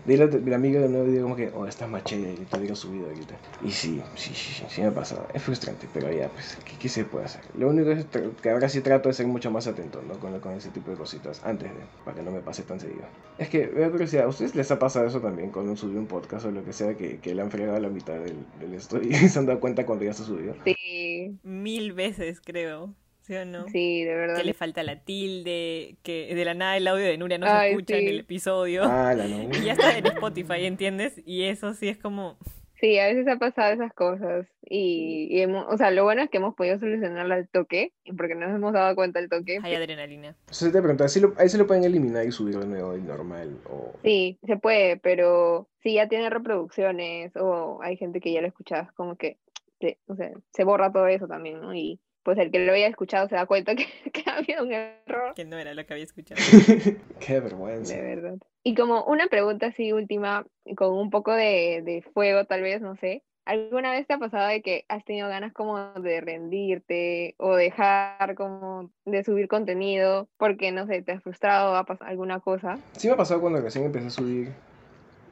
[0.04, 2.58] Dile a mi amigo de nuevo y digo como que, oh, estás más chévere, te
[2.58, 3.34] hubiera subido ahorita.
[3.64, 5.26] Y sí, sí, sí, sí, sí me ha pasado.
[5.32, 7.42] Es frustrante, pero ya, pues, ¿qué, qué se puede hacer?
[7.56, 8.06] Lo único es
[8.42, 10.18] que ahora sí trato de ser mucho más atento, ¿no?
[10.18, 13.04] Con, con ese tipo de cositas, antes de, para que no me pase tan seguido.
[13.38, 16.06] Es que, me da curiosidad, ¿a ustedes les ha pasado eso también cuando subí un
[16.06, 18.74] podcast o lo que sea, que, que le han fregado a la mitad del, del
[18.74, 20.54] esto y se han dado cuenta cuando ya está subido?
[20.64, 22.94] sí, Mil veces, creo.
[23.30, 23.68] ¿Sí o no?
[23.68, 24.36] sí, de verdad.
[24.38, 27.52] Que le falta la tilde, que de la nada el audio de Nuria no se
[27.52, 28.08] Ay, escucha en sí.
[28.08, 28.82] el episodio.
[28.84, 29.48] Ah, la no.
[29.56, 31.22] Y ya está en Spotify, ¿entiendes?
[31.24, 32.38] Y eso sí es como,
[32.80, 36.30] Sí, a veces ha pasado esas cosas y, y hemos, o sea, lo bueno es
[36.30, 39.58] que hemos podido solucionarlo al toque, porque nos hemos dado cuenta al toque.
[39.62, 40.28] hay adrenalina.
[40.40, 42.96] Entonces te pregunto, ¿ahí sí lo, ahí sí lo pueden eliminar y subirlo de nuevo
[42.96, 43.58] y normal?
[43.70, 43.92] O...
[44.02, 48.90] Sí, se puede, pero si ya tiene reproducciones o hay gente que ya lo escuchaba,
[48.96, 49.36] como que
[49.78, 51.74] se, o sea, se borra todo eso también, ¿no?
[51.74, 54.72] Y pues el que lo haya escuchado se da cuenta que, que ha habido un
[54.72, 55.34] error.
[55.34, 56.40] Que no era lo que había escuchado.
[57.20, 57.94] Qué vergüenza.
[57.94, 58.38] De verdad.
[58.62, 62.96] Y como una pregunta así última, con un poco de, de fuego tal vez, no
[62.96, 63.22] sé.
[63.46, 68.34] ¿Alguna vez te ha pasado de que has tenido ganas como de rendirte o dejar
[68.36, 72.78] como de subir contenido porque, no sé, te has frustrado o ha pasado alguna cosa?
[72.92, 74.52] Sí me ha pasado cuando recién empecé a subir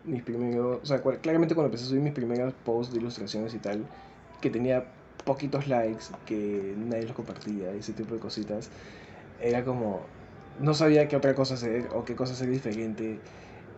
[0.04, 3.58] mis primeros, o sea, claramente cuando empecé a subir mis primeros posts de ilustraciones y
[3.58, 3.84] tal,
[4.40, 4.84] que tenía
[5.28, 8.70] poquitos likes, que nadie los compartía y ese tipo de cositas,
[9.38, 10.00] era como,
[10.58, 13.20] no sabía qué otra cosa hacer o qué cosa hacer diferente.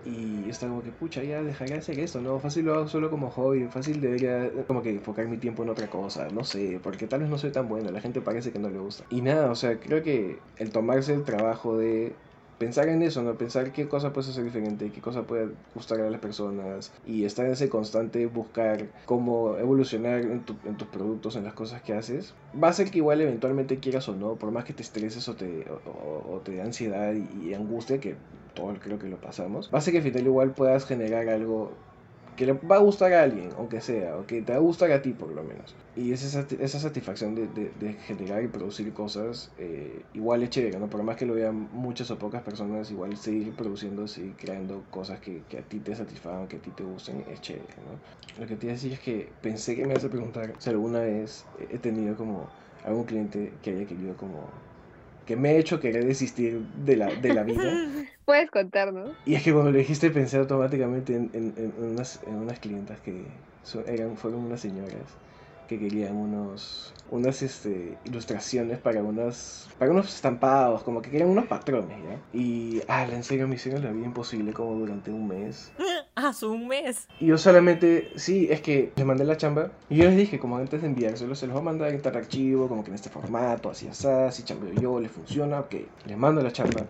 [0.05, 2.39] Y estaba como que, pucha, ya dejaré de hacer esto, ¿no?
[2.41, 5.89] Fácil lo hago solo como hobby, fácil debería como que enfocar mi tiempo en otra
[5.91, 8.71] cosa, no sé, porque tal vez no soy tan bueno, la gente parece que no
[8.71, 9.05] le gusta.
[9.11, 12.17] Y nada, o sea, creo que el tomarse el trabajo de
[12.61, 13.37] pensar en eso, ¿no?
[13.39, 17.47] Pensar qué cosa puedes hacer diferente, qué cosa puede gustar a las personas y estar
[17.47, 21.95] en ese constante buscar cómo evolucionar en, tu- en tus productos, en las cosas que
[21.95, 25.29] haces, va a ser que igual eventualmente quieras o no, por más que te estreses
[25.29, 28.23] o te, o, te dé ansiedad y, y angustia, que
[28.55, 31.85] todos creo que lo pasamos, va a ser que al final igual puedas generar algo
[32.37, 34.91] que le va a gustar a alguien, aunque sea, o que te va a gustar
[34.93, 35.77] a ti por lo menos.
[35.95, 40.79] Y esa, esa satisfacción de, de- de generar y producir cosas, eh, igual es chévere,
[40.79, 40.89] ¿no?
[40.89, 45.21] Por más que lo vean muchas o pocas personas, igual seguir produciendo, seguir creando cosas
[45.21, 48.01] que, que a ti te satisfagan, que a ti te gusten, es chévere, ¿no?
[48.37, 50.71] Lo que te iba a decir es que pensé que me ibas a preguntar si
[50.71, 54.70] alguna vez he tenido como algún cliente que haya querido como...
[55.27, 57.81] que me ha hecho querer desistir de la, de la vida.
[58.25, 59.17] Puedes contarnos.
[59.25, 63.01] Y es que cuando lo dijiste pensé automáticamente en, en, en unas, en unas clientas
[63.01, 65.19] que so- eran, fueron unas señoras
[65.67, 71.47] que querían unos, unas este, ilustraciones para, unas, para unos estampados, como que querían unos
[71.47, 72.25] patrones, ¿ya?
[72.33, 75.73] Y, ah, en serio, me hicieron la vida imposible como durante un mes.
[76.15, 77.09] Ah, su un mes.
[77.19, 80.57] Y yo solamente, sí, es que les mandé la chamba y yo les dije, como
[80.57, 83.09] antes de enviárselo, se los voy a mandar en tal archivo, como que en este
[83.11, 85.75] formato, así, así, si chambeo yo, les funciona, ok.
[86.07, 86.87] Les mando la chamba.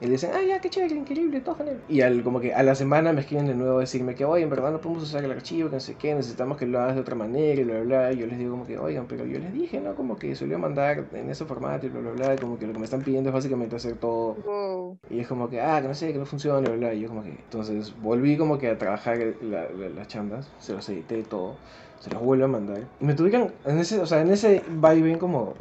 [0.00, 1.84] Y le dicen, ah, ya, qué chévere, increíble, todo genial.
[1.86, 4.42] Y al, como que a la semana me escriben de nuevo a decirme que, oye,
[4.42, 6.96] en verdad no podemos usar el archivo, que no sé qué, necesitamos que lo hagas
[6.96, 8.12] de otra manera, y bla, bla, bla.
[8.12, 9.94] Y yo les digo como que, oigan, pero yo les dije, ¿no?
[9.94, 12.34] Como que se lo iba a mandar en ese formato y bla, bla, bla.
[12.34, 14.98] y Como que lo que me están pidiendo es básicamente hacer todo Wow.
[15.08, 16.94] y es como que, ah, que no sé, que no funciona, bla, bla.
[16.94, 20.72] Y yo como que, entonces volví como que a trabajar la- la- las chambas, se
[20.72, 21.62] los edité todo,
[21.98, 22.90] se los vuelvo a mandar.
[22.98, 25.54] Y me tuvieron, en ese, o sea, en ese vaivén como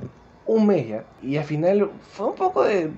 [0.46, 1.06] un mes ya.
[1.22, 2.90] Y al final fue un poco de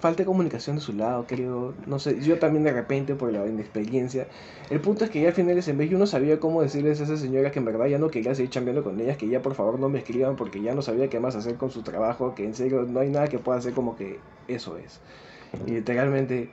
[0.00, 1.74] falta de comunicación de su lado, creo.
[1.86, 4.26] No sé, yo también de repente por la inexperiencia.
[4.70, 7.04] El punto es que ya al final ese mes yo no sabía cómo decirles a
[7.04, 9.54] esas señoras que en verdad ya no quería seguir chambeando con ellas, que ya por
[9.54, 12.44] favor no me escriban porque ya no sabía qué más hacer con su trabajo, que
[12.44, 15.00] en serio no hay nada que pueda hacer como que eso es.
[15.66, 16.50] Y literalmente,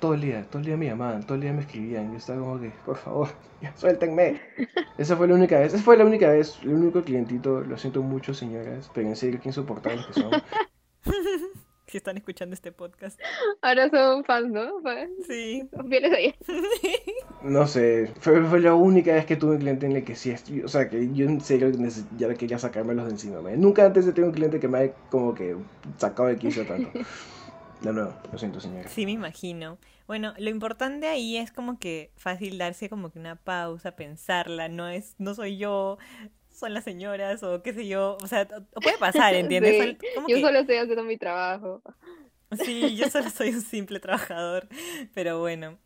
[0.00, 2.10] todo el día, todo el día me llamaban, todo el día me escribían.
[2.10, 3.28] Yo estaba como que, por favor,
[3.62, 4.40] ya suéltenme.
[4.98, 7.60] Esa fue la única vez, esa fue la única vez, el único clientito.
[7.60, 10.30] Lo siento mucho, señoras, pero en serio, qué insoportables que son.
[11.86, 13.18] Si están escuchando este podcast.
[13.62, 14.80] Ahora son fans, ¿no?
[14.80, 15.10] Fans.
[15.26, 15.68] Sí.
[15.74, 16.34] Son fieles a ella.
[17.42, 20.30] No sé, fue, fue la única vez que tuve un cliente en el que sí,
[20.30, 21.68] estoy- o sea, que yo en serio
[22.16, 23.40] ya quería sacármelos de encima.
[23.56, 25.56] Nunca antes he tenido un cliente que me haya como que
[25.96, 26.90] sacado de quicio tanto.
[27.82, 28.88] De nuevo, lo siento, señora.
[28.88, 29.78] Sí, me imagino.
[30.06, 34.88] Bueno, lo importante ahí es como que fácil darse como que una pausa, pensarla, no
[34.88, 35.96] es, no soy yo,
[36.50, 39.72] son las señoras o qué sé yo, o sea, puede pasar, ¿entiendes?
[39.76, 41.82] Sí, Sol- como Yo que- solo estoy haciendo mi trabajo.
[42.64, 44.68] Sí, yo solo soy un simple trabajador,
[45.14, 45.78] pero bueno.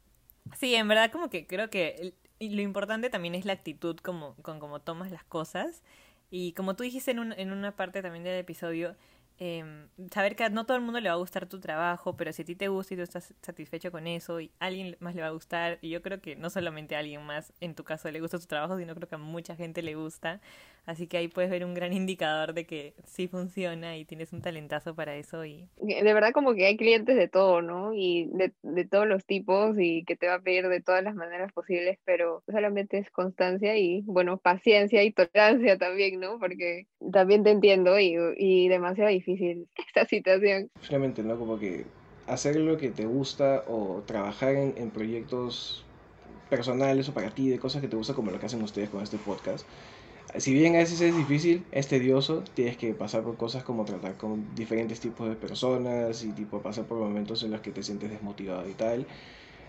[0.59, 4.59] Sí, en verdad como que creo que lo importante también es la actitud como, con
[4.59, 5.83] cómo tomas las cosas.
[6.31, 8.97] Y como tú dijiste en, un- en una parte también del episodio,
[9.39, 12.43] em, saber que no todo el mundo le va a gustar tu trabajo, pero si
[12.43, 15.23] a ti te gusta y tú estás satisfecho con eso y a alguien más le
[15.23, 18.11] va a gustar, y yo creo que no solamente a alguien más en tu caso
[18.11, 20.41] le gusta tu trabajo, sino creo que a mucha gente le gusta.
[20.87, 24.43] Así que ahí puedes ver un gran indicador de que sí funciona y tienes un
[24.43, 27.95] talentazo para eso y De verdad como que hay clientes de todo, ¿no?
[27.95, 31.15] Y de, de todos los tipos y que te va a pedir de todas las
[31.15, 36.39] maneras posibles, pero solamente es constancia y, bueno, paciencia y tolerancia también, ¿no?
[36.39, 40.71] Porque también te entiendo y, y demasiado difícil esta situación.
[40.81, 41.39] Finalmente, ¿no?
[41.39, 41.87] Como que
[42.27, 45.85] hacer lo que te gusta o trabajar en, en proyectos
[46.51, 49.03] personales o para ti, de cosas que te gusta, como lo que hacen ustedes con
[49.03, 49.67] este podcast.
[50.37, 54.17] Si bien a veces es difícil, es tedioso, tienes que pasar por cosas como tratar
[54.17, 58.11] con diferentes tipos de personas y tipo pasar por momentos en los que te sientes
[58.11, 59.07] desmotivado y tal.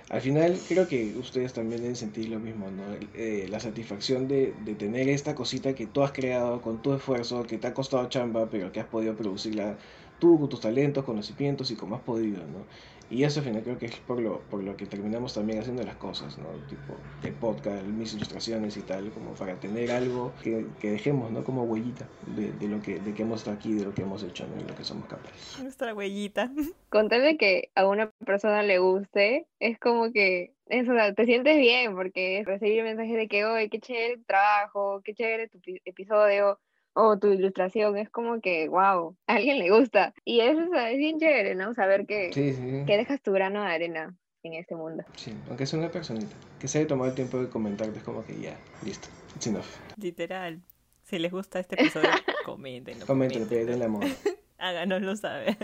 [0.09, 2.93] Al final creo que ustedes también deben sentir lo mismo, ¿no?
[2.95, 7.47] Eh, la satisfacción de, de tener esta cosita que tú has creado con tu esfuerzo,
[7.47, 9.79] que te ha costado chamba, pero que has podido producirla
[10.19, 12.67] tú con tus talentos, conocimientos y como has podido, ¿no?
[13.09, 15.83] Y eso al final creo que es por lo, por lo que terminamos también haciendo
[15.83, 16.45] las cosas, ¿no?
[16.67, 21.43] Tipo el podcast, mis ilustraciones y tal, como para tener algo que, que dejemos, ¿no?
[21.43, 24.23] Como huellita de, de, lo que, de que hemos estado aquí, de lo que hemos
[24.23, 24.59] hecho, ¿no?
[24.59, 25.59] Y lo que somos capaces.
[25.61, 26.51] Nuestra huellita.
[26.89, 31.57] Contarle que a una persona le guste, es como que eso, o sea, te sientes
[31.57, 36.59] bien porque recibir mensajes de que, oye, qué chévere tu trabajo, qué chévere tu episodio,
[36.95, 40.13] o tu ilustración, es como que, wow, a alguien le gusta.
[40.23, 41.73] Y eso es bien chévere, ¿no?
[41.73, 45.03] Saber que, que dejas tu grano de arena en este mundo.
[45.15, 48.25] Sí, aunque sea una personita que se haya tomado el tiempo de comentarte, es como
[48.25, 49.65] que ya, listo, it's enough.
[49.97, 50.61] Literal.
[51.03, 52.09] Si les gusta este episodio,
[52.45, 53.05] coméntenlo.
[53.05, 54.05] Coméntenlo, piden la amor.
[54.57, 55.57] Háganoslo saber.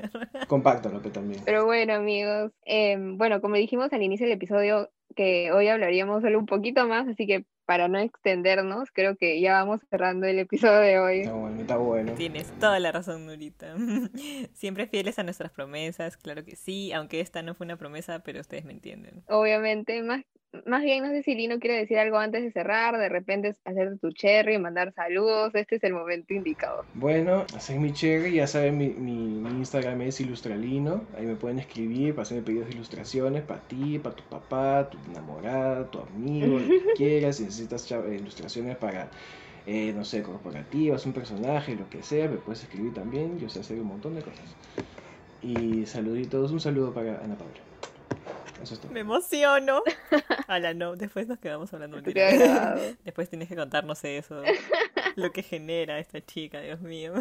[0.47, 1.41] Compártanlo también.
[1.45, 6.37] Pero bueno, amigos, eh, bueno, como dijimos al inicio del episodio, que hoy hablaríamos solo
[6.37, 10.79] un poquito más, así que para no extendernos, creo que ya vamos cerrando el episodio
[10.81, 11.19] de hoy.
[11.21, 12.13] Está bueno, está bueno.
[12.15, 13.75] Tienes toda la razón, Nurita.
[14.53, 18.41] Siempre fieles a nuestras promesas, claro que sí, aunque esta no fue una promesa, pero
[18.41, 19.23] ustedes me entienden.
[19.29, 20.25] Obviamente, más
[20.65, 23.97] más bien, no sé si Lino quiere decir algo antes de cerrar, de repente hacer
[23.99, 26.83] tu cherry, mandar saludos, este es el momento indicado.
[26.93, 32.13] Bueno, hacer mi cherry, ya saben, mi, mi, Instagram es ilustralino, ahí me pueden escribir
[32.13, 36.67] para hacerme pedidos de ilustraciones para ti, para tu papá, tu enamorada, tu amigo, lo
[36.67, 39.09] que quieras, si necesitas ilustraciones para,
[39.65, 43.61] eh, no sé, corporativas, un personaje, lo que sea, me puedes escribir también, yo sé
[43.61, 44.55] hacer un montón de cosas.
[45.41, 47.70] Y saluditos, un saludo para Ana Paula.
[48.91, 49.81] Me emociono.
[50.47, 52.01] Ala, no, después nos quedamos hablando.
[52.01, 54.41] después tienes que contarnos eso.
[55.15, 57.13] Lo que genera esta chica, Dios mío.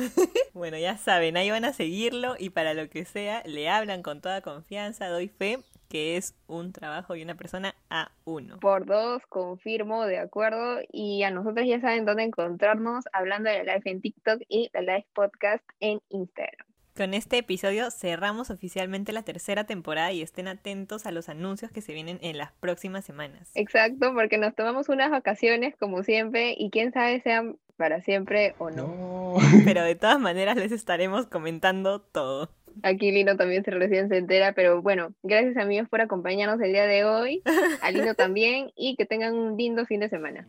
[0.52, 4.20] bueno, ya saben, ahí van a seguirlo y para lo que sea, le hablan con
[4.20, 5.58] toda confianza, doy fe
[5.90, 8.60] que es un trabajo y una persona a uno.
[8.60, 10.78] Por dos, confirmo, de acuerdo.
[10.92, 14.82] Y a nosotros ya saben dónde encontrarnos hablando de la live en TikTok y la
[14.82, 16.69] live podcast en Instagram.
[17.00, 21.80] Con este episodio cerramos oficialmente la tercera temporada y estén atentos a los anuncios que
[21.80, 23.50] se vienen en las próximas semanas.
[23.54, 28.68] Exacto, porque nos tomamos unas vacaciones como siempre y quién sabe sean para siempre o
[28.68, 29.36] no.
[29.64, 32.50] Pero de todas maneras les estaremos comentando todo.
[32.82, 36.84] Aquí Lino también se recién se entera, pero bueno, gracias amigos por acompañarnos el día
[36.84, 37.42] de hoy,
[37.80, 40.44] a Lino también y que tengan un lindo fin de semana.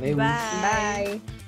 [0.00, 0.14] Bye.
[0.14, 1.40] Bye.